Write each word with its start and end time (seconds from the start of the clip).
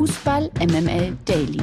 Fußball 0.00 0.50
MML 0.58 1.14
Daily. 1.26 1.60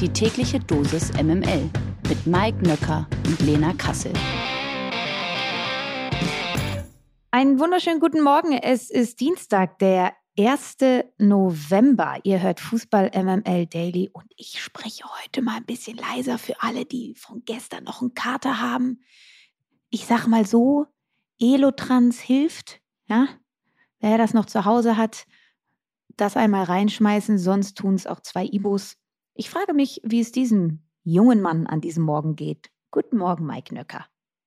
Die 0.00 0.08
tägliche 0.08 0.58
Dosis 0.58 1.12
MML 1.12 1.68
mit 2.08 2.26
Mike 2.26 2.56
Nöcker 2.66 3.06
und 3.26 3.38
Lena 3.40 3.74
Kassel. 3.74 4.14
Einen 7.30 7.60
wunderschönen 7.60 8.00
guten 8.00 8.22
Morgen. 8.22 8.52
Es 8.54 8.90
ist 8.90 9.20
Dienstag, 9.20 9.78
der 9.78 10.14
1. 10.38 10.78
November. 11.18 12.18
Ihr 12.22 12.40
hört 12.40 12.60
Fußball 12.60 13.10
MML 13.14 13.66
Daily 13.66 14.08
und 14.10 14.24
ich 14.38 14.58
spreche 14.62 15.04
heute 15.20 15.42
mal 15.42 15.58
ein 15.58 15.66
bisschen 15.66 15.98
leiser 15.98 16.38
für 16.38 16.62
alle, 16.62 16.86
die 16.86 17.14
von 17.14 17.42
gestern 17.44 17.84
noch 17.84 18.00
einen 18.00 18.14
Kater 18.14 18.62
haben. 18.62 19.02
Ich 19.90 20.06
sag 20.06 20.26
mal 20.26 20.46
so, 20.46 20.86
Elotrans 21.38 22.20
hilft, 22.20 22.80
ja? 23.04 23.28
Wer 24.00 24.16
das 24.16 24.32
noch 24.32 24.46
zu 24.46 24.64
Hause 24.64 24.96
hat, 24.96 25.26
das 26.16 26.36
einmal 26.36 26.64
reinschmeißen, 26.64 27.38
sonst 27.38 27.76
tun 27.78 27.94
es 27.94 28.06
auch 28.06 28.20
zwei 28.20 28.44
Ibos. 28.44 28.96
Ich 29.34 29.50
frage 29.50 29.74
mich, 29.74 30.00
wie 30.04 30.20
es 30.20 30.32
diesem 30.32 30.82
jungen 31.04 31.40
Mann 31.40 31.66
an 31.66 31.80
diesem 31.80 32.04
Morgen 32.04 32.36
geht. 32.36 32.70
Guten 32.90 33.18
Morgen, 33.18 33.46
Mike 33.46 33.74
Nöcker. 33.74 34.06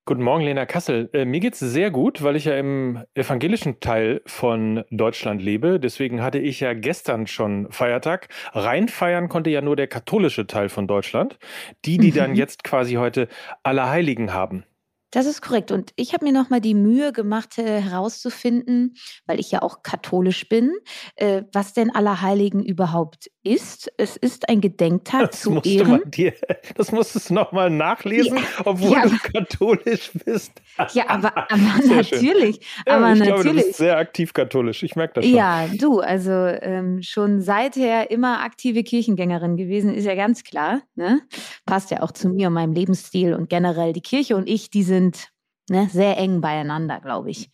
Guten 0.10 0.24
Morgen, 0.24 0.44
Lena 0.44 0.66
Kassel. 0.66 1.08
Äh, 1.14 1.26
mir 1.26 1.40
geht 1.40 1.54
es 1.54 1.60
sehr 1.60 1.92
gut, 1.92 2.24
weil 2.24 2.36
ich 2.36 2.46
ja 2.46 2.58
im 2.58 3.04
evangelischen 3.14 3.80
Teil 3.80 4.24
von 4.26 4.84
Deutschland 4.90 5.40
lebe. 5.40 5.80
Deswegen 5.80 6.24
hatte 6.24 6.40
ich 6.40 6.62
ja 6.62 6.74
gestern 6.74 7.28
schon 7.28 7.72
Feiertag. 7.72 8.28
Reinfeiern 8.54 9.30
konnte 9.30 9.52
ja 9.52 9.62
nur 9.62 9.76
der 9.76 9.86
katholische 9.86 10.48
Teil 10.48 10.70
von 10.70 10.88
Deutschland. 10.88 11.38
Die, 11.86 12.00
die 12.00 12.10
mhm. 12.10 12.16
dann 12.16 12.36
jetzt 12.36 12.64
quasi 12.64 12.96
heute 12.96 13.28
Allerheiligen 13.62 14.34
haben. 14.34 14.64
Das 15.12 15.26
ist 15.26 15.42
korrekt. 15.42 15.72
Und 15.72 15.92
ich 15.96 16.14
habe 16.14 16.26
mir 16.26 16.32
nochmal 16.32 16.62
die 16.62 16.76
Mühe 16.76 17.12
gemacht, 17.12 17.58
äh, 17.58 17.82
herauszufinden, 17.82 18.96
weil 19.26 19.40
ich 19.40 19.50
ja 19.52 19.62
auch 19.64 19.82
katholisch 19.82 20.48
bin, 20.50 20.72
äh, 21.16 21.44
was 21.52 21.74
denn 21.74 21.94
Allerheiligen 21.94 22.64
überhaupt 22.64 23.30
ist. 23.50 23.92
Es 23.98 24.16
ist 24.16 24.48
ein 24.48 24.62
Gedenktag 24.62 25.32
das 25.32 25.42
zu 25.42 25.60
Ehren. 25.62 26.02
Dir, 26.06 26.34
das 26.76 26.92
musstest 26.92 27.30
du 27.30 27.34
nochmal 27.34 27.70
nachlesen, 27.70 28.38
ja. 28.38 28.44
obwohl 28.66 28.98
ja. 28.98 29.08
du 29.08 29.18
katholisch 29.18 30.12
bist. 30.24 30.62
Ja, 30.94 31.10
aber, 31.10 31.36
aber 31.52 31.86
natürlich. 31.88 32.60
Ja, 32.86 32.98
aber 32.98 33.14
ich 33.14 33.20
natürlich. 33.20 33.26
glaube, 33.26 33.44
du 33.44 33.54
bist 33.56 33.76
sehr 33.76 33.98
aktiv 33.98 34.34
katholisch. 34.34 34.84
Ich 34.84 34.96
merke 34.96 35.16
das 35.16 35.26
schon. 35.26 35.36
Ja, 35.36 35.68
du, 35.68 36.00
also 36.00 36.32
ähm, 36.32 37.02
schon 37.02 37.42
seither 37.42 38.12
immer 38.12 38.44
aktive 38.44 38.84
Kirchengängerin 38.84 39.58
gewesen, 39.58 39.94
ist 39.94 40.06
ja 40.06 40.16
ganz 40.16 40.44
klar. 40.44 40.82
Ne? 40.96 41.22
Passt 41.66 41.90
ja 41.90 42.02
auch 42.04 42.12
zu 42.12 42.30
mir 42.30 42.48
und 42.48 42.54
meinem 42.54 42.74
Lebensstil 42.74 43.34
und 43.34 43.50
generell 43.50 43.94
die 43.94 44.02
Kirche 44.02 44.36
und 44.36 44.48
ich, 44.48 44.70
die 44.70 44.84
sind 44.84 45.30
ne, 45.70 45.90
sehr 45.92 46.18
eng 46.18 46.42
beieinander, 46.42 47.00
glaube 47.00 47.32
ich. 47.32 47.50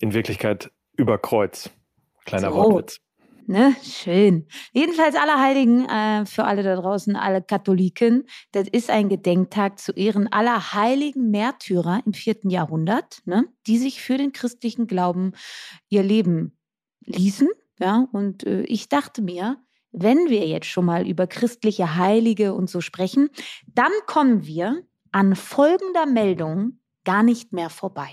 In 0.00 0.14
Wirklichkeit 0.14 0.70
über 0.96 1.18
Kreuz. 1.18 1.70
Kleiner 2.24 2.50
so. 2.50 2.56
Wortwitz. 2.56 3.03
Ne? 3.46 3.76
Schön. 3.82 4.46
Jedenfalls 4.72 5.16
Allerheiligen 5.16 5.86
äh, 5.86 6.24
für 6.24 6.44
alle 6.44 6.62
da 6.62 6.76
draußen, 6.76 7.14
alle 7.16 7.42
Katholiken. 7.42 8.24
Das 8.52 8.68
ist 8.68 8.90
ein 8.90 9.08
Gedenktag 9.08 9.78
zu 9.78 9.92
Ehren 9.92 10.32
aller 10.32 10.72
heiligen 10.72 11.30
Märtyrer 11.30 12.00
im 12.06 12.14
vierten 12.14 12.48
Jahrhundert, 12.48 13.18
ne? 13.26 13.46
die 13.66 13.78
sich 13.78 14.00
für 14.00 14.16
den 14.16 14.32
christlichen 14.32 14.86
Glauben 14.86 15.32
ihr 15.88 16.02
Leben 16.02 16.56
ließen. 17.04 17.48
Ja? 17.78 18.08
Und 18.12 18.44
äh, 18.46 18.62
ich 18.62 18.88
dachte 18.88 19.20
mir, 19.20 19.58
wenn 19.92 20.28
wir 20.28 20.46
jetzt 20.46 20.66
schon 20.66 20.86
mal 20.86 21.06
über 21.06 21.26
christliche 21.26 21.96
Heilige 21.96 22.54
und 22.54 22.70
so 22.70 22.80
sprechen, 22.80 23.28
dann 23.66 23.92
kommen 24.06 24.46
wir 24.46 24.82
an 25.12 25.36
folgender 25.36 26.06
Meldung 26.06 26.80
gar 27.04 27.22
nicht 27.22 27.52
mehr 27.52 27.70
vorbei. 27.70 28.10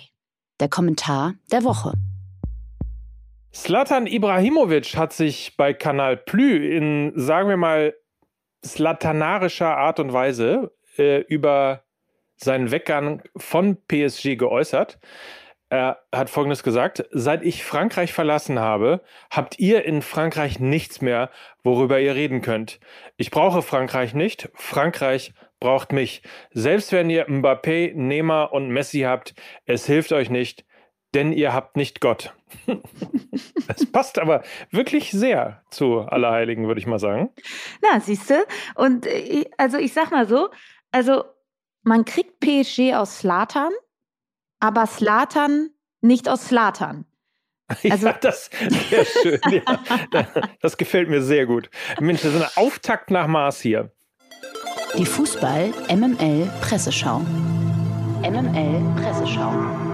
Der 0.59 0.69
Kommentar 0.69 1.35
der 1.51 1.63
Woche. 1.63 1.93
Slatan 3.53 4.07
Ibrahimovic 4.07 4.95
hat 4.95 5.11
sich 5.11 5.57
bei 5.57 5.73
Kanal 5.73 6.15
Plü 6.15 6.73
in, 6.73 7.11
sagen 7.15 7.49
wir 7.49 7.57
mal, 7.57 7.93
slatanarischer 8.63 9.77
Art 9.77 9.99
und 9.99 10.13
Weise 10.13 10.71
äh, 10.97 11.19
über 11.19 11.83
seinen 12.37 12.71
Weggang 12.71 13.23
von 13.35 13.77
PSG 13.87 14.37
geäußert. 14.37 14.99
Er 15.69 16.01
hat 16.13 16.29
Folgendes 16.29 16.63
gesagt, 16.63 17.05
seit 17.11 17.43
ich 17.43 17.63
Frankreich 17.63 18.13
verlassen 18.13 18.59
habe, 18.59 19.01
habt 19.29 19.59
ihr 19.59 19.83
in 19.85 20.01
Frankreich 20.01 20.59
nichts 20.59 21.01
mehr, 21.01 21.29
worüber 21.63 21.99
ihr 21.99 22.15
reden 22.15 22.41
könnt. 22.41 22.79
Ich 23.17 23.31
brauche 23.31 23.61
Frankreich 23.61 24.13
nicht, 24.13 24.49
Frankreich 24.53 25.33
braucht 25.59 25.91
mich. 25.91 26.23
Selbst 26.51 26.91
wenn 26.93 27.09
ihr 27.09 27.27
Mbappé, 27.27 27.93
Neymar 27.95 28.53
und 28.53 28.69
Messi 28.69 29.01
habt, 29.01 29.33
es 29.65 29.85
hilft 29.85 30.13
euch 30.13 30.29
nicht 30.29 30.65
denn 31.13 31.33
ihr 31.33 31.53
habt 31.53 31.77
nicht 31.77 32.01
Gott. 32.01 32.33
Das 33.67 33.85
passt 33.85 34.19
aber 34.19 34.43
wirklich 34.71 35.11
sehr 35.11 35.63
zu 35.69 35.99
Allerheiligen, 35.99 36.67
würde 36.67 36.81
ich 36.81 36.87
mal 36.87 36.99
sagen. 36.99 37.29
Na, 37.81 38.01
siehst 38.01 38.29
du? 38.29 38.45
Und 38.75 39.05
äh, 39.05 39.45
also 39.57 39.77
ich 39.77 39.93
sag 39.93 40.11
mal 40.11 40.27
so, 40.27 40.49
also 40.91 41.23
man 41.83 42.03
kriegt 42.03 42.39
PSG 42.41 42.95
aus 42.95 43.19
Slatan, 43.19 43.71
aber 44.59 44.87
Slatan 44.87 45.69
nicht 46.01 46.27
aus 46.27 46.47
Slatan. 46.47 47.05
Also, 47.89 48.07
ja, 48.07 48.13
das 48.19 48.49
sehr 48.89 49.05
schön. 49.05 49.39
Ja. 49.49 50.27
Das 50.61 50.75
gefällt 50.75 51.07
mir 51.07 51.21
sehr 51.21 51.45
gut. 51.45 51.69
Mensch, 52.01 52.21
das 52.21 52.33
ist 52.33 52.41
ein 52.41 52.65
Auftakt 52.65 53.11
nach 53.11 53.27
Mars 53.27 53.61
hier. 53.61 53.91
Die 54.97 55.05
Fußball 55.05 55.73
MML 55.89 56.51
Presseschau. 56.59 57.19
MML 58.23 59.01
Presseschau. 59.01 59.90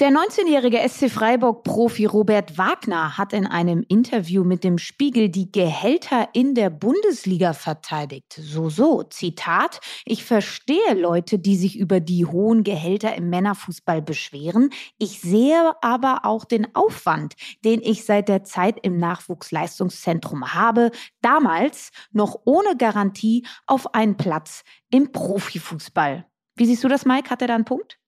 Der 0.00 0.08
19-jährige 0.08 0.78
SC 0.88 1.10
Freiburg-Profi 1.10 2.06
Robert 2.06 2.56
Wagner 2.56 3.18
hat 3.18 3.34
in 3.34 3.46
einem 3.46 3.84
Interview 3.86 4.44
mit 4.44 4.64
dem 4.64 4.78
Spiegel 4.78 5.28
die 5.28 5.52
Gehälter 5.52 6.30
in 6.32 6.54
der 6.54 6.70
Bundesliga 6.70 7.52
verteidigt. 7.52 8.32
So, 8.40 8.70
so, 8.70 9.02
Zitat, 9.02 9.78
ich 10.06 10.24
verstehe 10.24 10.94
Leute, 10.94 11.38
die 11.38 11.54
sich 11.54 11.78
über 11.78 12.00
die 12.00 12.24
hohen 12.24 12.64
Gehälter 12.64 13.14
im 13.14 13.28
Männerfußball 13.28 14.00
beschweren. 14.00 14.70
Ich 14.96 15.20
sehe 15.20 15.74
aber 15.82 16.20
auch 16.22 16.46
den 16.46 16.74
Aufwand, 16.74 17.34
den 17.62 17.82
ich 17.82 18.06
seit 18.06 18.30
der 18.30 18.42
Zeit 18.42 18.78
im 18.80 18.96
Nachwuchsleistungszentrum 18.96 20.54
habe, 20.54 20.92
damals 21.20 21.90
noch 22.10 22.40
ohne 22.46 22.74
Garantie 22.78 23.46
auf 23.66 23.92
einen 23.92 24.16
Platz 24.16 24.64
im 24.90 25.12
Profifußball. 25.12 26.24
Wie 26.56 26.64
siehst 26.64 26.82
du 26.84 26.88
das, 26.88 27.04
Mike? 27.04 27.28
Hat 27.28 27.42
er 27.42 27.48
da 27.48 27.54
einen 27.54 27.66
Punkt? 27.66 27.99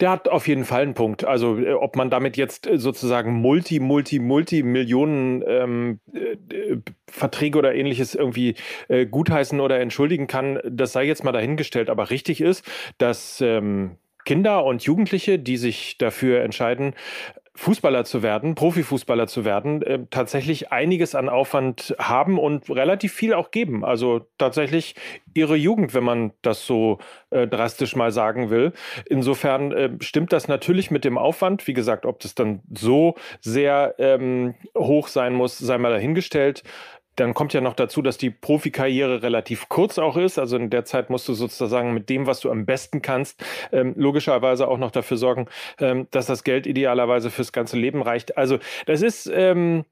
Der 0.00 0.10
hat 0.10 0.28
auf 0.28 0.48
jeden 0.48 0.64
Fall 0.64 0.82
einen 0.82 0.94
Punkt. 0.94 1.24
Also 1.24 1.58
äh, 1.58 1.72
ob 1.72 1.96
man 1.96 2.10
damit 2.10 2.36
jetzt 2.36 2.66
äh, 2.66 2.78
sozusagen 2.78 3.34
Multi, 3.34 3.80
Multi, 3.80 4.18
Multi 4.18 4.62
Millionen 4.62 5.44
ähm, 5.46 6.00
äh, 6.14 6.76
Verträge 7.06 7.58
oder 7.58 7.74
ähnliches 7.74 8.14
irgendwie 8.14 8.54
äh, 8.88 9.06
gutheißen 9.06 9.60
oder 9.60 9.78
entschuldigen 9.80 10.26
kann, 10.26 10.58
das 10.64 10.92
sei 10.92 11.04
jetzt 11.04 11.24
mal 11.24 11.32
dahingestellt. 11.32 11.90
Aber 11.90 12.10
richtig 12.10 12.40
ist, 12.40 12.64
dass 12.98 13.40
ähm, 13.40 13.96
Kinder 14.24 14.64
und 14.64 14.82
Jugendliche, 14.82 15.38
die 15.38 15.56
sich 15.56 15.98
dafür 15.98 16.42
entscheiden, 16.42 16.94
Fußballer 17.56 18.04
zu 18.04 18.22
werden, 18.22 18.54
Profifußballer 18.54 19.26
zu 19.26 19.44
werden, 19.44 19.82
äh, 19.82 19.98
tatsächlich 20.10 20.70
einiges 20.70 21.14
an 21.14 21.28
Aufwand 21.28 21.94
haben 21.98 22.38
und 22.38 22.70
relativ 22.70 23.12
viel 23.12 23.34
auch 23.34 23.50
geben. 23.50 23.84
Also 23.84 24.26
tatsächlich 24.38 24.94
ihre 25.34 25.56
Jugend, 25.56 25.92
wenn 25.92 26.04
man 26.04 26.32
das 26.42 26.64
so 26.64 26.98
äh, 27.30 27.48
drastisch 27.48 27.96
mal 27.96 28.12
sagen 28.12 28.50
will. 28.50 28.72
Insofern 29.06 29.72
äh, 29.72 29.90
stimmt 30.00 30.32
das 30.32 30.46
natürlich 30.46 30.90
mit 30.90 31.04
dem 31.04 31.18
Aufwand. 31.18 31.66
Wie 31.66 31.74
gesagt, 31.74 32.06
ob 32.06 32.20
das 32.20 32.34
dann 32.34 32.62
so 32.72 33.16
sehr 33.40 33.96
ähm, 33.98 34.54
hoch 34.78 35.08
sein 35.08 35.34
muss, 35.34 35.58
sei 35.58 35.76
mal 35.76 35.90
dahingestellt. 35.90 36.62
Dann 37.20 37.34
kommt 37.34 37.52
ja 37.52 37.60
noch 37.60 37.74
dazu, 37.74 38.00
dass 38.00 38.16
die 38.16 38.30
Profikarriere 38.30 39.22
relativ 39.22 39.68
kurz 39.68 39.98
auch 39.98 40.16
ist. 40.16 40.38
Also 40.38 40.56
in 40.56 40.70
der 40.70 40.86
Zeit 40.86 41.10
musst 41.10 41.28
du 41.28 41.34
sozusagen 41.34 41.92
mit 41.92 42.08
dem, 42.08 42.26
was 42.26 42.40
du 42.40 42.50
am 42.50 42.64
besten 42.64 43.02
kannst, 43.02 43.44
ähm, 43.72 43.92
logischerweise 43.96 44.66
auch 44.66 44.78
noch 44.78 44.90
dafür 44.90 45.18
sorgen, 45.18 45.46
ähm, 45.78 46.06
dass 46.12 46.24
das 46.24 46.44
Geld 46.44 46.66
idealerweise 46.66 47.30
fürs 47.30 47.52
ganze 47.52 47.76
Leben 47.76 48.00
reicht. 48.00 48.38
Also 48.38 48.58
das 48.86 49.02
ist 49.02 49.30
ähm, 49.32 49.84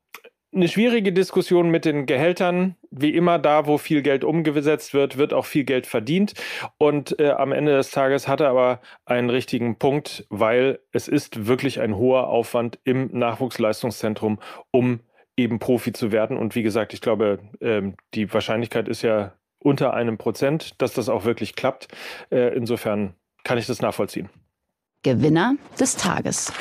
eine 0.54 0.68
schwierige 0.68 1.12
Diskussion 1.12 1.70
mit 1.70 1.84
den 1.84 2.06
Gehältern. 2.06 2.76
Wie 2.90 3.14
immer, 3.14 3.38
da, 3.38 3.66
wo 3.66 3.76
viel 3.76 4.00
Geld 4.00 4.24
umgesetzt 4.24 4.94
wird, 4.94 5.18
wird 5.18 5.34
auch 5.34 5.44
viel 5.44 5.64
Geld 5.64 5.86
verdient. 5.86 6.32
Und 6.78 7.20
äh, 7.20 7.32
am 7.32 7.52
Ende 7.52 7.76
des 7.76 7.90
Tages 7.90 8.26
hat 8.26 8.40
er 8.40 8.48
aber 8.48 8.80
einen 9.04 9.28
richtigen 9.28 9.76
Punkt, 9.76 10.26
weil 10.30 10.78
es 10.92 11.08
ist 11.08 11.46
wirklich 11.46 11.80
ein 11.80 11.94
hoher 11.96 12.28
Aufwand 12.28 12.78
im 12.84 13.10
Nachwuchsleistungszentrum, 13.12 14.38
um 14.70 15.00
eben 15.38 15.58
Profi 15.58 15.92
zu 15.92 16.12
werden. 16.12 16.36
Und 16.36 16.54
wie 16.54 16.62
gesagt, 16.62 16.92
ich 16.92 17.00
glaube, 17.00 17.38
ähm, 17.60 17.94
die 18.14 18.32
Wahrscheinlichkeit 18.32 18.88
ist 18.88 19.02
ja 19.02 19.32
unter 19.58 19.94
einem 19.94 20.18
Prozent, 20.18 20.80
dass 20.80 20.92
das 20.92 21.08
auch 21.08 21.24
wirklich 21.24 21.54
klappt. 21.54 21.88
Äh, 22.30 22.56
insofern 22.56 23.14
kann 23.44 23.58
ich 23.58 23.66
das 23.66 23.80
nachvollziehen. 23.80 24.28
Gewinner 25.02 25.54
des 25.78 25.96
Tages. 25.96 26.52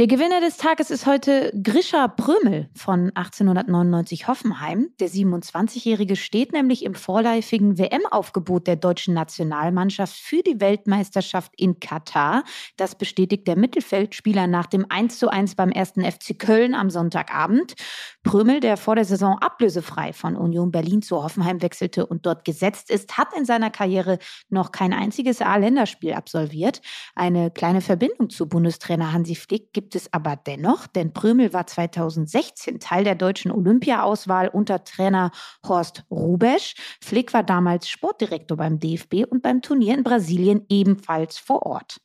Der 0.00 0.06
Gewinner 0.06 0.40
des 0.40 0.56
Tages 0.56 0.90
ist 0.90 1.04
heute 1.04 1.52
Grisha 1.62 2.08
Prömel 2.08 2.70
von 2.74 3.12
1899 3.14 4.28
Hoffenheim. 4.28 4.88
Der 4.98 5.10
27-Jährige 5.10 6.16
steht 6.16 6.54
nämlich 6.54 6.86
im 6.86 6.94
vorläufigen 6.94 7.76
WM-Aufgebot 7.76 8.66
der 8.66 8.76
deutschen 8.76 9.12
Nationalmannschaft 9.12 10.16
für 10.16 10.42
die 10.42 10.58
Weltmeisterschaft 10.58 11.52
in 11.54 11.80
Katar. 11.80 12.44
Das 12.78 12.94
bestätigt 12.94 13.46
der 13.46 13.58
Mittelfeldspieler 13.58 14.46
nach 14.46 14.64
dem 14.68 14.86
1:1 14.86 15.54
beim 15.54 15.70
ersten 15.70 16.02
FC 16.02 16.38
Köln 16.38 16.74
am 16.74 16.88
Sonntagabend. 16.88 17.74
Prömel, 18.22 18.60
der 18.60 18.78
vor 18.78 18.94
der 18.94 19.04
Saison 19.04 19.36
ablösefrei 19.38 20.14
von 20.14 20.34
Union 20.34 20.70
Berlin 20.70 21.02
zu 21.02 21.22
Hoffenheim 21.22 21.60
wechselte 21.60 22.06
und 22.06 22.24
dort 22.24 22.46
gesetzt 22.46 22.90
ist, 22.90 23.18
hat 23.18 23.36
in 23.36 23.44
seiner 23.44 23.68
Karriere 23.68 24.18
noch 24.48 24.72
kein 24.72 24.94
einziges 24.94 25.42
A-Länderspiel 25.42 26.14
absolviert. 26.14 26.80
Eine 27.14 27.50
kleine 27.50 27.82
Verbindung 27.82 28.30
zu 28.30 28.48
Bundestrainer 28.48 29.12
Hansi 29.12 29.34
Flick 29.34 29.74
gibt 29.74 29.89
gibt 29.90 29.96
es 29.96 30.12
aber 30.12 30.36
dennoch, 30.36 30.86
denn 30.86 31.12
Prömel 31.12 31.52
war 31.52 31.66
2016 31.66 32.78
Teil 32.78 33.02
der 33.02 33.16
deutschen 33.16 33.50
Olympia-Auswahl 33.50 34.46
unter 34.46 34.84
Trainer 34.84 35.32
Horst 35.66 36.04
Rubesch. 36.12 36.74
Flick 37.02 37.34
war 37.34 37.42
damals 37.42 37.88
Sportdirektor 37.88 38.56
beim 38.56 38.78
DFB 38.78 39.24
und 39.28 39.42
beim 39.42 39.62
Turnier 39.62 39.94
in 39.94 40.04
Brasilien 40.04 40.64
ebenfalls 40.68 41.38
vor 41.38 41.66
Ort. 41.66 41.96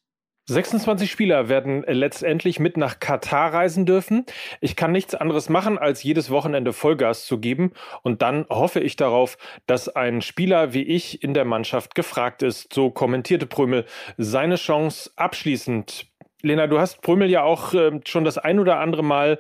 26 0.47 1.11
Spieler 1.11 1.47
werden 1.47 1.83
letztendlich 1.87 2.59
mit 2.59 2.75
nach 2.75 2.99
Katar 2.99 3.53
reisen 3.53 3.85
dürfen. 3.85 4.25
Ich 4.61 4.75
kann 4.75 4.91
nichts 4.91 5.13
anderes 5.13 5.49
machen, 5.49 5.77
als 5.77 6.01
jedes 6.01 6.31
Wochenende 6.31 6.73
Vollgas 6.73 7.27
zu 7.27 7.39
geben. 7.39 7.71
Und 8.01 8.23
dann 8.23 8.47
hoffe 8.49 8.79
ich 8.79 8.95
darauf, 8.95 9.37
dass 9.67 9.89
ein 9.89 10.23
Spieler 10.23 10.73
wie 10.73 10.83
ich 10.83 11.21
in 11.21 11.35
der 11.35 11.45
Mannschaft 11.45 11.93
gefragt 11.93 12.41
ist. 12.41 12.73
So 12.73 12.89
kommentierte 12.89 13.45
Prömel 13.45 13.85
seine 14.17 14.55
Chance 14.55 15.11
abschließend 15.15 16.07
Lena, 16.45 16.67
du 16.67 16.79
hast 16.79 17.01
Prömel 17.01 17.29
ja 17.29 17.43
auch 17.43 17.73
äh, 17.73 17.99
schon 18.05 18.23
das 18.23 18.37
ein 18.37 18.59
oder 18.59 18.79
andere 18.79 19.03
Mal 19.03 19.39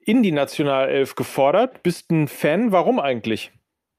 in 0.00 0.22
die 0.22 0.32
Nationalelf 0.32 1.14
gefordert. 1.14 1.82
Bist 1.82 2.10
ein 2.10 2.28
Fan? 2.28 2.72
Warum 2.72 2.98
eigentlich? 2.98 3.52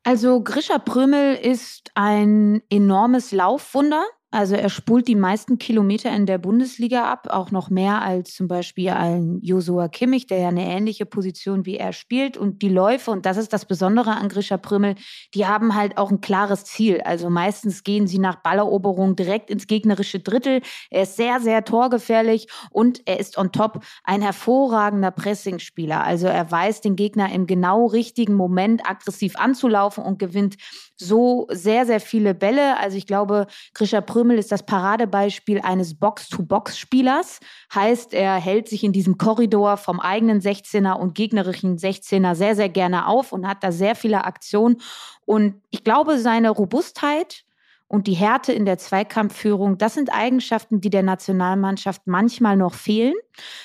Also 0.04 0.42
Grisha 0.42 0.80
Prömel 0.80 1.36
ist 1.36 1.92
ein 1.94 2.64
enormes 2.70 3.32
Laufwunder. 3.32 4.06
Also 4.30 4.56
er 4.56 4.70
spult 4.70 5.08
die 5.08 5.16
meisten 5.16 5.58
Kilometer 5.58 6.14
in 6.14 6.26
der 6.26 6.38
Bundesliga 6.38 7.10
ab, 7.10 7.28
auch 7.30 7.52
noch 7.52 7.70
mehr 7.70 8.02
als 8.02 8.34
zum 8.36 8.50
Beispiel 8.50 8.90
ein 8.90 9.40
Josua 9.42 9.88
Kimmich, 9.88 10.28
der 10.28 10.40
ja 10.40 10.50
eine 10.50 10.66
ähnliche 10.66 11.06
Position 11.06 11.66
wie 11.66 11.78
er 11.78 11.94
spielt. 11.94 12.36
Und 12.36 12.62
die 12.62 12.68
Läufe, 12.68 13.12
und 13.12 13.26
das 13.26 13.38
ist 13.38 13.54
das 13.54 13.64
Besondere 13.64 14.12
an 14.12 14.28
Grisha 14.28 14.58
Prümmel, 14.58 14.96
die 15.34 15.46
haben 15.46 15.76
halt 15.76 15.98
auch 15.98 16.12
ein 16.12 16.20
klares 16.20 16.66
Ziel. 16.66 17.00
Also 17.06 17.30
meistens 17.30 17.86
gehen 17.86 18.06
sie 18.06 18.20
nach 18.20 18.36
Balleroberung 18.36 19.16
direkt 19.16 19.50
ins 19.50 19.66
gegnerische 19.66 20.20
Drittel. 20.20 20.62
Er 20.90 21.04
ist 21.04 21.16
sehr, 21.16 21.40
sehr 21.40 21.64
torgefährlich 21.64 22.48
und 22.70 23.02
er 23.06 23.22
ist 23.22 23.38
on 23.38 23.54
top 23.54 23.86
ein 24.04 24.22
hervorragender 24.22 25.12
Pressingspieler. 25.12 26.04
Also 26.04 26.28
er 26.28 26.52
weiß 26.52 26.82
den 26.82 26.98
Gegner 26.98 27.32
im 27.32 27.48
genau 27.48 27.86
richtigen 27.86 28.34
Moment 28.34 28.82
aggressiv 28.90 29.38
anzulaufen 29.38 30.04
und 30.04 30.20
gewinnt 30.20 30.58
so 30.98 31.48
sehr, 31.50 31.86
sehr 31.86 32.00
viele 32.00 32.34
Bälle. 32.34 32.78
Also 32.78 32.98
ich 32.98 33.06
glaube, 33.06 33.48
Grisha 33.74 34.02
Prömel 34.02 34.38
ist 34.38 34.52
das 34.52 34.64
Paradebeispiel 34.64 35.62
eines 35.62 35.98
Box-to-Box-Spielers. 35.98 37.40
Heißt, 37.74 38.14
er 38.14 38.36
hält 38.36 38.68
sich 38.68 38.84
in 38.84 38.92
diesem 38.92 39.18
Korridor 39.18 39.78
vom 39.78 40.00
eigenen 40.00 40.42
16er 40.42 40.94
und 40.94 41.16
gegnerischen 41.16 41.78
16er 41.78 42.36
sehr, 42.36 42.56
sehr 42.56 42.70
gerne 42.70 43.08
auf 43.08 43.32
und 43.32 43.48
hat 43.48 43.64
da 43.64 43.72
sehr 43.72 43.96
viele 43.96 44.26
Aktionen. 44.26 44.82
Und 45.26 45.62
ich 45.70 45.84
glaube, 45.84 46.18
seine 46.18 46.50
Robustheit 46.50 47.44
und 47.88 48.08
die 48.08 48.14
Härte 48.14 48.52
in 48.52 48.66
der 48.66 48.78
Zweikampfführung, 48.78 49.78
das 49.78 49.94
sind 49.94 50.12
Eigenschaften, 50.12 50.82
die 50.82 50.90
der 50.90 51.04
Nationalmannschaft 51.04 52.02
manchmal 52.06 52.58
noch 52.58 52.74
fehlen. 52.74 53.16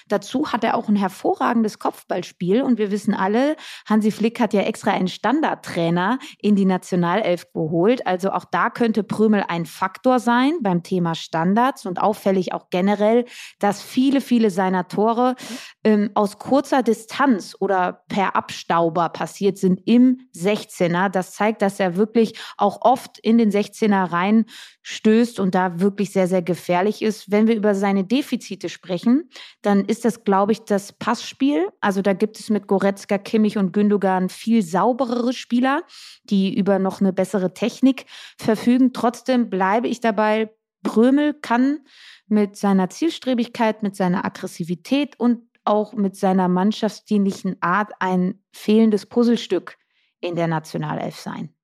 Dazu 0.09 0.53
hat 0.53 0.65
er 0.65 0.77
auch 0.77 0.89
ein 0.89 0.97
hervorragendes 0.97 1.79
Kopfballspiel 1.79 2.63
und 2.63 2.79
wir 2.79 2.91
wissen 2.91 3.15
alle, 3.15 3.57
Hansi 3.87 4.11
Flick 4.11 4.41
hat 4.41 4.53
ja 4.55 4.63
extra 4.63 4.93
einen 4.93 5.09
Standardtrainer 5.09 6.19
in 6.39 6.57
die 6.57 6.65
Nationalelf 6.65 7.53
geholt. 7.53 8.07
Also 8.07 8.33
auch 8.33 8.45
da 8.45 8.71
könnte 8.71 9.03
Prömel 9.03 9.45
ein 9.49 9.67
Faktor 9.67 10.19
sein 10.19 10.53
beim 10.61 10.83
Thema 10.83 11.15
Standards 11.15 11.87
und 11.87 12.01
auffällig 12.01 12.53
auch 12.53 12.71
generell, 12.71 13.25
dass 13.59 13.83
viele, 13.83 14.21
viele 14.21 14.51
seiner 14.51 14.89
Tore 14.89 15.37
ähm, 15.85 16.11
aus 16.15 16.39
kurzer 16.39 16.83
Distanz 16.83 17.57
oder 17.59 18.05
per 18.09 18.37
Abstauber 18.37 19.09
passiert 19.09 19.59
sind 19.59 19.81
im 19.87 20.29
16er. 20.37 21.09
Das 21.09 21.33
zeigt, 21.33 21.63
dass 21.63 21.81
er 21.81 21.97
wirklich 21.97 22.39
auch 22.57 22.83
oft 22.83 23.19
in 23.19 23.39
den 23.39 23.51
16er 23.51 24.13
rein 24.13 24.47
stößt 24.83 25.41
und 25.41 25.55
da 25.55 25.81
wirklich 25.81 26.13
sehr, 26.13 26.29
sehr 26.29 26.43
gefährlich 26.43 27.03
ist. 27.03 27.31
Wenn 27.31 27.47
wir 27.47 27.57
über 27.57 27.75
seine 27.75 28.05
Defizite 28.05 28.69
sprechen, 28.69 29.31
dann 29.63 29.85
ist 29.85 30.05
das, 30.05 30.25
glaube 30.25 30.53
ich, 30.53 30.65
das 30.65 30.93
Passspiel. 30.93 31.69
Also 31.81 32.03
da 32.03 32.13
gibt 32.13 32.39
es 32.39 32.51
mit 32.51 32.67
Goretzka, 32.67 33.19
Kimmich 33.19 33.57
und 33.57 33.73
Gündogan 33.73 34.29
viel 34.29 34.63
sauberere 34.63 35.33
Spieler, 35.33 35.83
die 36.25 36.57
über 36.57 36.79
noch 36.79 37.01
eine 37.01 37.13
bessere 37.13 37.55
Technik 37.55 38.07
verfügen. 38.39 38.93
Trotzdem 38.93 39.49
bleibe 39.49 39.89
ich 39.89 40.01
dabei, 40.01 40.51
Brömel 40.83 41.35
kann 41.35 41.81
mit 42.27 42.57
seiner 42.57 42.91
Zielstrebigkeit, 42.91 43.83
mit 43.83 43.95
seiner 43.95 44.25
Aggressivität 44.25 45.19
und 45.19 45.43
auch 45.65 45.93
mit 45.93 46.17
seiner 46.17 46.49
mannschaftsdienlichen 46.49 47.57
Art 47.61 47.93
ein 48.01 48.43
fehlendes 48.53 49.07
Puzzlestück 49.07 49.79
in 50.21 50.35
der 50.35 50.49
Nationalelf 50.49 51.19
sein. 51.19 51.55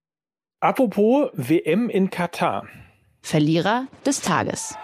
Apropos 0.60 1.30
WM 1.34 1.88
in 1.88 2.10
Katar. 2.10 2.66
Verlierer 3.22 3.86
des 4.06 4.20
Tages. 4.20 4.76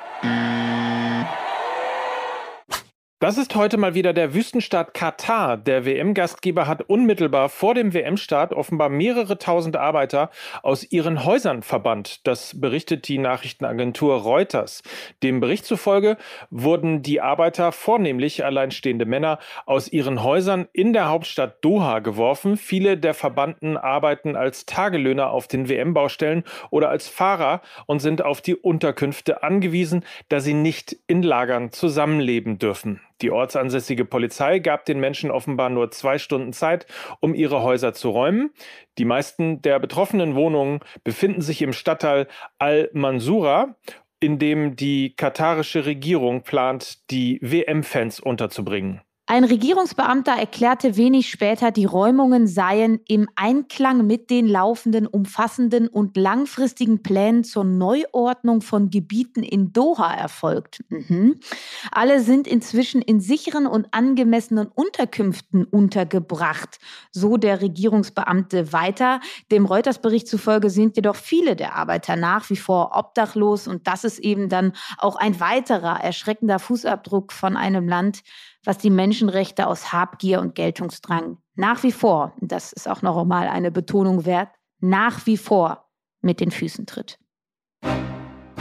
Das 3.25 3.39
ist 3.39 3.55
heute 3.55 3.79
mal 3.79 3.95
wieder 3.95 4.13
der 4.13 4.35
Wüstenstaat 4.35 4.93
Katar. 4.93 5.57
Der 5.57 5.87
WM-Gastgeber 5.87 6.67
hat 6.67 6.83
unmittelbar 6.91 7.49
vor 7.49 7.73
dem 7.73 7.95
WM-Start 7.95 8.53
offenbar 8.53 8.91
mehrere 8.91 9.39
tausend 9.39 9.77
Arbeiter 9.77 10.29
aus 10.63 10.85
ihren 10.93 11.25
Häusern 11.25 11.63
verbannt. 11.63 12.27
Das 12.27 12.61
berichtet 12.61 13.09
die 13.09 13.17
Nachrichtenagentur 13.17 14.17
Reuters. 14.17 14.83
Dem 15.23 15.41
Bericht 15.41 15.65
zufolge 15.65 16.19
wurden 16.51 17.01
die 17.01 17.23
Arbeiter, 17.23 17.73
vornehmlich 17.73 18.45
alleinstehende 18.45 19.07
Männer, 19.07 19.39
aus 19.65 19.91
ihren 19.91 20.23
Häusern 20.23 20.69
in 20.75 20.93
der 20.93 21.09
Hauptstadt 21.09 21.65
Doha 21.65 22.01
geworfen. 22.01 22.59
Viele 22.59 22.99
der 22.99 23.15
Verbannten 23.15 23.79
arbeiten 23.79 24.37
als 24.37 24.67
Tagelöhner 24.67 25.31
auf 25.31 25.49
den 25.49 25.71
WM-Baustellen 25.71 26.45
oder 26.69 26.91
als 26.91 27.09
Fahrer 27.09 27.63
und 27.87 28.01
sind 28.01 28.21
auf 28.21 28.43
die 28.43 28.55
Unterkünfte 28.55 29.43
angewiesen, 29.43 30.05
da 30.29 30.41
sie 30.41 30.53
nicht 30.53 30.99
in 31.07 31.23
Lagern 31.23 31.73
zusammenleben 31.73 32.59
dürfen. 32.59 33.01
Die 33.23 33.31
ortsansässige 33.31 34.05
Polizei 34.05 34.59
gab 34.59 34.85
den 34.85 35.01
Menschen 35.01 35.31
offenbar 35.31 35.71
nur 35.71 35.91
zwei 35.91 36.19
Stunden 36.19 36.53
Zeit, 36.53 36.87
um 37.21 37.35
ihre 37.35 37.63
Häuser 37.63 37.93
zu 37.93 38.11
räumen. 38.11 38.51
Die 38.99 39.05
meisten 39.05 39.63
der 39.63 39.79
betroffenen 39.79 40.35
Wohnungen 40.35 40.81
befinden 41.05 41.41
sich 41.41 41.63
im 41.63 41.73
Stadtteil 41.73 42.27
Al-Mansura, 42.59 43.77
in 44.21 44.39
dem 44.39 44.75
die 44.77 45.15
katarische 45.15 45.87
Regierung 45.87 46.43
plant, 46.43 47.11
die 47.11 47.39
WM-Fans 47.43 48.21
unterzubringen. 48.21 49.01
Ein 49.27 49.45
Regierungsbeamter 49.45 50.33
erklärte 50.33 50.99
wenig 50.99 51.31
später, 51.31 51.71
die 51.71 51.87
Räumungen 51.87 52.47
seien 52.47 53.01
im 53.09 53.27
Einklang 53.37 54.07
mit 54.07 54.29
den 54.29 54.47
laufenden, 54.47 55.07
umfassenden 55.07 55.89
und 55.89 56.19
langfristigen 56.19 57.03
Plänen 57.03 57.43
zur 57.43 57.65
Neuordnung 57.65 58.61
von 58.61 58.91
Gebieten 58.91 59.43
in 59.43 59.73
Doha 59.73 60.13
erfolgt. 60.13 60.85
Mhm. 60.91 61.41
Alle 61.91 62.21
sind 62.21 62.47
inzwischen 62.47 63.01
in 63.01 63.19
sicheren 63.19 63.67
und 63.67 63.87
angemessenen 63.93 64.67
Unterkünften 64.67 65.65
untergebracht, 65.65 66.79
so 67.11 67.39
der 67.39 67.63
Regierungsbeamte 67.63 68.75
weiter. 68.75 69.21
Dem 69.51 69.65
Reuters-Bericht 69.65 70.29
zufolge 70.29 70.69
sind 70.69 70.97
jedoch 70.97 71.17
viele 71.17 71.57
der 71.57 71.77
Arbeiter 71.77 72.17
nach 72.17 72.51
wie 72.51 72.57
vor 72.57 72.91
obdachlos 72.95 73.69
und 73.69 73.87
das 73.87 74.05
ist 74.05 74.19
eben 74.19 74.51
dann 74.51 74.75
auch 74.99 75.17
ein 75.17 75.41
weiterer 75.41 76.05
erschreckender 76.05 76.59
Fußabdruck 76.59 77.33
von 77.33 77.57
einem 77.57 77.89
Land, 77.89 78.23
was 78.65 78.79
die 78.79 78.91
Menschenrechte 78.91 79.67
aus 79.67 79.93
Habgier 79.93 80.41
und 80.41 80.55
Geltungsdrang 80.55 81.39
nach 81.55 81.83
wie 81.83 81.93
vor, 81.93 82.33
das 82.41 82.73
ist 82.73 82.89
auch 82.89 83.03
noch 83.03 83.17
einmal 83.17 83.47
eine 83.47 83.71
Betonung 83.71 84.25
wert, 84.25 84.49
nach 84.81 85.27
wie 85.27 85.37
vor 85.37 85.89
mit 86.21 86.41
den 86.41 86.51
Füßen 86.51 86.87
tritt. 86.87 87.19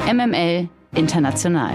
MML 0.05 0.69
International. 0.93 1.73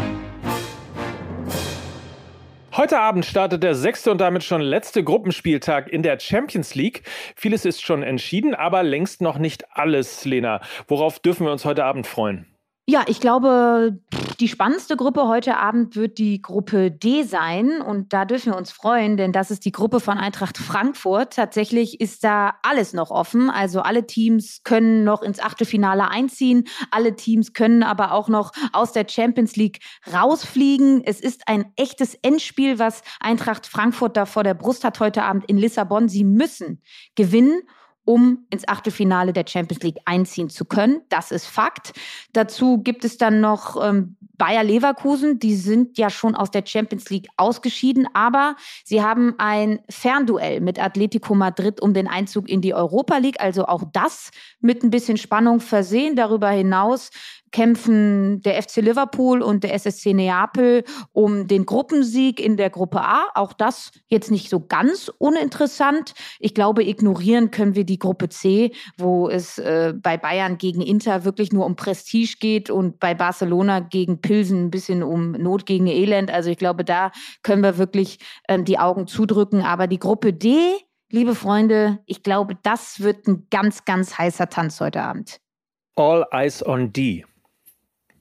Heute 2.76 3.00
Abend 3.00 3.26
startet 3.26 3.64
der 3.64 3.74
sechste 3.74 4.12
und 4.12 4.20
damit 4.20 4.44
schon 4.44 4.60
letzte 4.60 5.02
Gruppenspieltag 5.02 5.88
in 5.88 6.04
der 6.04 6.20
Champions 6.20 6.76
League. 6.76 7.02
Vieles 7.34 7.64
ist 7.64 7.82
schon 7.82 8.04
entschieden, 8.04 8.54
aber 8.54 8.84
längst 8.84 9.20
noch 9.20 9.38
nicht 9.38 9.64
alles, 9.76 10.24
Lena. 10.24 10.60
Worauf 10.86 11.18
dürfen 11.18 11.46
wir 11.46 11.52
uns 11.52 11.64
heute 11.64 11.84
Abend 11.84 12.06
freuen? 12.06 12.46
Ja, 12.90 13.04
ich 13.06 13.20
glaube, 13.20 13.98
die 14.40 14.48
spannendste 14.48 14.96
Gruppe 14.96 15.28
heute 15.28 15.58
Abend 15.58 15.94
wird 15.94 16.16
die 16.16 16.40
Gruppe 16.40 16.90
D 16.90 17.22
sein. 17.22 17.82
Und 17.82 18.14
da 18.14 18.24
dürfen 18.24 18.52
wir 18.52 18.56
uns 18.56 18.72
freuen, 18.72 19.18
denn 19.18 19.30
das 19.30 19.50
ist 19.50 19.66
die 19.66 19.72
Gruppe 19.72 20.00
von 20.00 20.16
Eintracht 20.16 20.56
Frankfurt. 20.56 21.34
Tatsächlich 21.34 22.00
ist 22.00 22.24
da 22.24 22.54
alles 22.62 22.94
noch 22.94 23.10
offen. 23.10 23.50
Also 23.50 23.82
alle 23.82 24.06
Teams 24.06 24.62
können 24.64 25.04
noch 25.04 25.20
ins 25.20 25.38
Achtelfinale 25.38 26.08
einziehen. 26.08 26.64
Alle 26.90 27.14
Teams 27.14 27.52
können 27.52 27.82
aber 27.82 28.12
auch 28.12 28.30
noch 28.30 28.52
aus 28.72 28.92
der 28.92 29.06
Champions 29.06 29.54
League 29.56 29.80
rausfliegen. 30.10 31.02
Es 31.04 31.20
ist 31.20 31.42
ein 31.46 31.66
echtes 31.76 32.14
Endspiel, 32.14 32.78
was 32.78 33.02
Eintracht 33.20 33.66
Frankfurt 33.66 34.16
da 34.16 34.24
vor 34.24 34.44
der 34.44 34.54
Brust 34.54 34.82
hat 34.84 34.98
heute 34.98 35.24
Abend 35.24 35.44
in 35.44 35.58
Lissabon. 35.58 36.08
Sie 36.08 36.24
müssen 36.24 36.80
gewinnen 37.16 37.60
um 38.08 38.46
ins 38.48 38.66
Achtelfinale 38.66 39.34
der 39.34 39.44
Champions 39.46 39.82
League 39.82 39.98
einziehen 40.06 40.48
zu 40.48 40.64
können. 40.64 41.02
Das 41.10 41.30
ist 41.30 41.44
Fakt. 41.44 41.92
Dazu 42.32 42.78
gibt 42.78 43.04
es 43.04 43.18
dann 43.18 43.42
noch 43.42 43.76
ähm, 43.84 44.16
Bayer 44.38 44.64
Leverkusen. 44.64 45.38
Die 45.38 45.54
sind 45.54 45.98
ja 45.98 46.08
schon 46.08 46.34
aus 46.34 46.50
der 46.50 46.64
Champions 46.64 47.10
League 47.10 47.28
ausgeschieden, 47.36 48.08
aber 48.14 48.56
sie 48.82 49.02
haben 49.02 49.34
ein 49.36 49.80
Fernduell 49.90 50.62
mit 50.62 50.82
Atletico 50.82 51.34
Madrid 51.34 51.82
um 51.82 51.92
den 51.92 52.08
Einzug 52.08 52.48
in 52.48 52.62
die 52.62 52.72
Europa 52.72 53.18
League. 53.18 53.40
Also 53.40 53.66
auch 53.66 53.82
das 53.92 54.30
mit 54.62 54.82
ein 54.82 54.90
bisschen 54.90 55.18
Spannung 55.18 55.60
versehen. 55.60 56.16
Darüber 56.16 56.48
hinaus 56.48 57.10
kämpfen 57.50 58.40
der 58.42 58.62
FC 58.62 58.76
Liverpool 58.76 59.42
und 59.42 59.64
der 59.64 59.74
SSC 59.74 60.14
Neapel 60.14 60.84
um 61.12 61.46
den 61.46 61.66
Gruppensieg 61.66 62.40
in 62.40 62.56
der 62.56 62.70
Gruppe 62.70 63.00
A. 63.00 63.26
Auch 63.34 63.52
das 63.52 63.90
jetzt 64.08 64.30
nicht 64.30 64.50
so 64.50 64.60
ganz 64.60 65.10
uninteressant. 65.18 66.14
Ich 66.38 66.54
glaube, 66.54 66.84
ignorieren 66.84 67.50
können 67.50 67.74
wir 67.74 67.84
die 67.84 67.98
Gruppe 67.98 68.28
C, 68.28 68.72
wo 68.96 69.28
es 69.28 69.58
äh, 69.58 69.94
bei 69.96 70.16
Bayern 70.16 70.58
gegen 70.58 70.82
Inter 70.82 71.24
wirklich 71.24 71.52
nur 71.52 71.66
um 71.66 71.76
Prestige 71.76 72.36
geht 72.40 72.70
und 72.70 73.00
bei 73.00 73.14
Barcelona 73.14 73.80
gegen 73.80 74.20
Pilsen 74.20 74.66
ein 74.66 74.70
bisschen 74.70 75.02
um 75.02 75.32
Not 75.32 75.66
gegen 75.66 75.86
Elend. 75.86 76.30
Also 76.30 76.50
ich 76.50 76.58
glaube, 76.58 76.84
da 76.84 77.12
können 77.42 77.62
wir 77.62 77.78
wirklich 77.78 78.18
ähm, 78.48 78.64
die 78.64 78.78
Augen 78.78 79.06
zudrücken. 79.06 79.62
Aber 79.62 79.86
die 79.86 79.98
Gruppe 79.98 80.32
D, 80.32 80.56
liebe 81.10 81.34
Freunde, 81.34 81.98
ich 82.06 82.22
glaube, 82.22 82.56
das 82.62 83.00
wird 83.00 83.26
ein 83.26 83.46
ganz, 83.50 83.84
ganz 83.84 84.18
heißer 84.18 84.48
Tanz 84.48 84.80
heute 84.80 85.02
Abend. 85.02 85.40
All 85.96 86.24
Eyes 86.30 86.64
on 86.64 86.92
D 86.92 87.24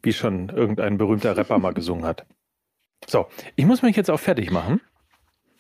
wie 0.04 0.14
schon 0.14 0.50
irgendein 0.50 0.98
berühmter 0.98 1.36
Rapper 1.36 1.58
mal 1.60 1.74
gesungen 1.74 2.06
hat. 2.06 2.26
So, 3.06 3.28
ich 3.56 3.66
muss 3.66 3.82
mich 3.82 3.96
jetzt 3.96 4.10
auch 4.10 4.20
fertig 4.20 4.52
machen. 4.52 4.82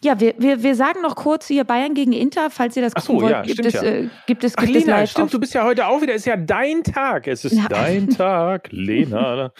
Ja, 0.03 0.20
wir, 0.20 0.36
wir, 0.38 0.62
wir 0.62 0.75
sagen 0.75 1.01
noch 1.01 1.15
kurz 1.15 1.48
hier 1.48 1.63
Bayern 1.63 1.96
gegen 1.96 2.13
Inter, 2.13 2.51
falls 2.51 2.75
ihr 2.75 2.84
das 2.84 2.94
Ach 2.96 3.01
so, 3.01 3.20
wollt. 3.20 3.32
Ja, 3.32 3.41
gibt, 3.41 3.65
es, 3.65 3.74
ja. 3.74 3.84
äh, 3.84 4.10
gibt 4.27 4.44
es, 4.44 4.53
Ach, 4.56 4.62
gibt 4.63 4.86
Lena, 4.86 5.01
es 5.01 5.12
stimmt, 5.12 5.34
du 5.34 5.39
bist 5.39 5.56
ja 5.56 5.63
heute 5.63 5.88
auch 5.88 6.01
wieder, 6.01 6.13
ist 6.13 6.25
ja 6.25 6.38
dein 6.38 6.84
Tag. 6.84 7.27
Es 7.27 7.46
ist 7.46 7.53
ja. 7.53 7.67
dein 7.67 8.10
Tag, 8.15 8.70
Lena. 8.72 9.51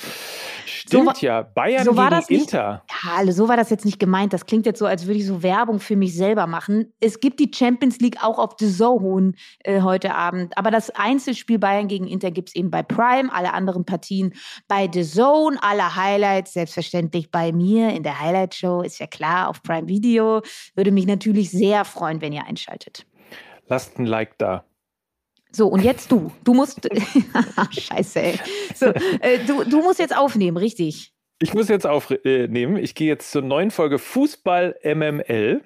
Stimmt 0.68 1.18
so 1.18 1.26
ja, 1.26 1.44
Bayern 1.44 1.86
so 1.86 1.94
gegen 1.94 2.16
nicht, 2.18 2.30
Inter. 2.30 2.84
Ja, 2.90 3.18
also 3.18 3.32
so 3.32 3.48
war 3.48 3.56
das 3.56 3.70
jetzt 3.70 3.86
nicht 3.86 4.00
gemeint. 4.00 4.34
Das 4.34 4.46
klingt 4.46 4.66
jetzt 4.66 4.80
so, 4.80 4.86
als 4.86 5.08
würde 5.08 5.20
ich 5.20 5.26
so 5.26 5.42
Werbung 5.42 5.80
für 5.80 5.96
mich 5.96 6.16
selber 6.16 6.46
machen. 6.46 6.94
Es 7.00 7.20
gibt 7.20 7.40
die 7.40 7.50
Champions 7.54 8.00
League 8.00 8.18
auch 8.22 8.38
auf 8.38 8.56
The 8.60 8.72
Zone 8.72 9.34
äh, 9.64 9.82
heute 9.82 10.14
Abend. 10.14 10.58
Aber 10.58 10.70
das 10.70 10.90
Einzelspiel 10.90 11.58
Bayern 11.58 11.88
gegen 11.88 12.08
Inter 12.08 12.32
gibt 12.32 12.50
es 12.50 12.56
eben 12.56 12.70
bei 12.70 12.84
Prime, 12.84 13.34
alle 13.34 13.54
anderen 13.54 13.86
Partien 13.86 14.34
bei 14.68 14.90
The 14.92 15.04
Zone, 15.04 15.58
alle 15.62 15.96
Highlights 15.96 16.54
selbstverständlich 16.54 17.32
bei 17.32 17.52
mir 17.52 17.90
in 17.90 18.04
der 18.04 18.20
Highlight 18.20 18.56
Show, 18.56 18.82
ist 18.82 19.00
ja 19.00 19.08
klar, 19.08 19.50
auf 19.50 19.64
Prime 19.64 19.88
Video. 19.88 20.42
Würde 20.76 20.92
mich 20.92 21.08
natürlich 21.08 21.50
sehr 21.50 21.86
freuen, 21.86 22.22
wenn 22.22 22.34
ihr 22.34 22.46
einschaltet. 22.46 23.06
Lasst 23.68 23.98
ein 24.00 24.06
Like 24.06 24.38
da. 24.38 24.67
So, 25.58 25.70
und 25.70 25.84
jetzt 25.84 26.12
du. 26.12 26.32
Du 26.44 26.54
musst. 26.54 26.88
Scheiße, 27.72 28.22
ey. 28.22 28.40
So, 28.76 28.86
äh, 29.22 29.40
du, 29.48 29.64
du 29.64 29.82
musst 29.82 29.98
jetzt 29.98 30.16
aufnehmen, 30.16 30.56
richtig? 30.56 31.14
Ich 31.40 31.56
muss 31.56 31.68
jetzt 31.68 31.88
aufnehmen. 31.88 32.78
Ich 32.78 32.94
gehe 32.94 33.08
jetzt 33.08 33.32
zur 33.32 33.42
neuen 33.42 33.72
Folge 33.72 33.98
Fußball 33.98 34.76
MML. 34.84 35.64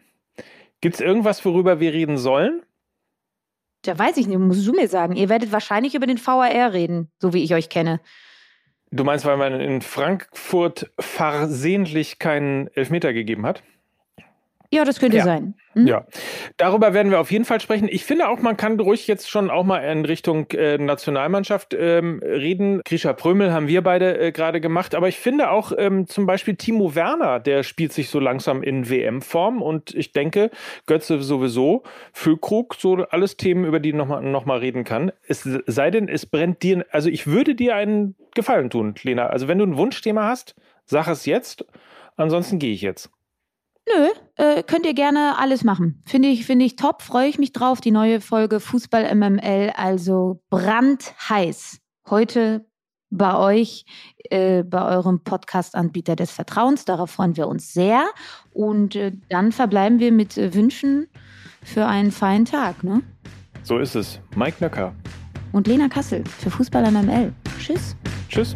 Gibt 0.80 0.96
es 0.96 1.02
irgendwas, 1.02 1.44
worüber 1.44 1.82
wir 1.82 1.92
reden 1.92 2.18
sollen? 2.18 2.64
Da 3.82 4.00
weiß 4.00 4.16
ich 4.16 4.28
nicht, 4.28 4.38
musst 4.38 4.66
du 4.66 4.72
mir 4.72 4.88
sagen. 4.88 5.18
Ihr 5.18 5.28
werdet 5.28 5.52
wahrscheinlich 5.52 5.94
über 5.94 6.08
den 6.08 6.26
VAR 6.26 6.72
reden, 6.72 7.12
so 7.20 7.34
wie 7.34 7.44
ich 7.44 7.54
euch 7.54 7.68
kenne. 7.68 8.00
Du 8.92 9.04
meinst, 9.04 9.26
weil 9.26 9.36
man 9.36 9.60
in 9.60 9.82
Frankfurt 9.82 10.90
versehentlich 11.00 12.18
keinen 12.18 12.68
Elfmeter 12.76 13.12
gegeben 13.12 13.46
hat? 13.46 13.62
Ja, 14.74 14.86
das 14.86 15.00
könnte 15.00 15.18
ja. 15.18 15.26
sein. 15.26 15.54
Hm? 15.74 15.86
Ja, 15.86 16.06
darüber 16.56 16.94
werden 16.94 17.12
wir 17.12 17.20
auf 17.20 17.30
jeden 17.30 17.44
Fall 17.44 17.60
sprechen. 17.60 17.90
Ich 17.92 18.06
finde 18.06 18.30
auch, 18.30 18.40
man 18.40 18.56
kann 18.56 18.80
ruhig 18.80 19.06
jetzt 19.06 19.30
schon 19.30 19.50
auch 19.50 19.66
mal 19.66 19.80
in 19.80 20.06
Richtung 20.06 20.50
äh, 20.52 20.78
Nationalmannschaft 20.78 21.74
ähm, 21.78 22.22
reden. 22.24 22.82
Grisha 22.86 23.12
Prömel 23.12 23.52
haben 23.52 23.68
wir 23.68 23.82
beide 23.82 24.18
äh, 24.18 24.32
gerade 24.32 24.62
gemacht, 24.62 24.96
aber 24.96 25.10
ich 25.10 25.18
finde 25.18 25.52
auch 25.52 25.74
ähm, 25.78 26.08
zum 26.08 26.26
Beispiel 26.26 26.56
Timo 26.56 26.96
Werner, 26.96 27.42
der 27.42 27.64
spielt 27.64 27.92
sich 27.92 28.10
so 28.10 28.20
langsam 28.20 28.64
in 28.64 28.90
WM-Form 28.90 29.62
und 29.62 29.94
ich 29.94 30.14
denke, 30.14 30.52
Götze 30.86 31.22
sowieso, 31.22 31.84
Füllkrug, 32.14 32.76
so 32.76 32.96
alles 33.10 33.36
Themen, 33.36 33.66
über 33.66 33.82
die 33.82 33.92
nochmal 33.92 34.24
noch 34.24 34.46
mal 34.46 34.60
reden 34.60 34.86
kann. 34.86 35.12
Es 35.28 35.48
sei 35.68 35.92
denn, 35.92 36.08
es 36.08 36.26
brennt 36.26 36.64
dir, 36.64 36.86
also 36.92 37.10
ich 37.10 37.28
würde 37.28 37.56
dir 37.56 37.76
einen 37.76 38.16
Gefallen 38.36 38.70
tun, 38.70 38.96
Lena. 39.04 39.28
Also 39.28 39.50
wenn 39.50 39.58
du 39.58 39.66
ein 39.66 39.76
Wunschthema 39.76 40.30
hast, 40.30 40.56
sag 40.86 41.08
es 41.08 41.26
jetzt, 41.26 41.66
ansonsten 42.16 42.58
gehe 42.58 42.74
ich 42.74 42.82
jetzt. 42.82 43.10
Nö, 43.88 44.08
äh, 44.36 44.64
könnt 44.64 44.86
ihr 44.86 44.94
gerne 44.94 45.38
alles 45.40 45.64
machen. 45.64 46.02
Finde 46.06 46.28
ich, 46.30 46.46
finde 46.46 46.66
ich 46.66 46.76
top, 46.76 47.02
freue 47.02 47.28
ich 47.28 47.40
mich 47.40 47.52
drauf. 47.52 47.82
Die 47.82 47.92
neue 47.92 48.22
Folge 48.22 48.60
Fußball 48.60 49.14
MML, 49.16 49.74
also 49.76 50.42
brandheiß. 50.50 51.80
Heute 52.10 52.66
bei 53.10 53.38
euch, 53.38 53.86
äh, 54.30 54.64
bei 54.64 54.84
eurem 54.86 55.24
Podcast-Anbieter 55.24 56.16
des 56.16 56.32
Vertrauens. 56.32 56.86
Darauf 56.86 57.12
freuen 57.12 57.36
wir 57.38 57.48
uns 57.48 57.74
sehr. 57.74 58.06
Und 58.52 58.96
äh, 58.96 59.12
dann 59.30 59.52
verbleiben 59.52 60.00
wir 60.00 60.12
mit 60.12 60.38
äh, 60.38 60.54
Wünschen 60.54 61.08
für 61.64 61.86
einen 61.86 62.12
feinen 62.12 62.46
Tag. 62.46 62.84
Ne? 62.84 63.02
So 63.64 63.78
ist 63.78 63.96
es. 63.96 64.20
Mike 64.36 64.58
Nöcker. 64.62 64.96
Und 65.52 65.68
Lena 65.68 65.90
Kassel 65.90 66.24
für 66.26 66.50
Fußball 66.50 66.90
MML. 66.90 67.34
Tschüss. 67.60 67.96
Tschüss. 68.30 68.56